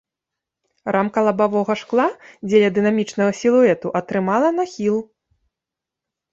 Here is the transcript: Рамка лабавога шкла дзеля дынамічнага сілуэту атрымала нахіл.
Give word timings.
Рамка 0.95 1.19
лабавога 1.27 1.75
шкла 1.81 2.07
дзеля 2.47 2.69
дынамічнага 2.79 3.31
сілуэту 3.43 3.95
атрымала 4.03 4.49
нахіл. 4.59 4.97